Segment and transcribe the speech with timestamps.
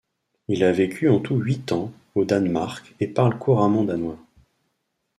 [0.47, 4.17] Il a vécu en tout huit ans au Danemark et parle couramment danois.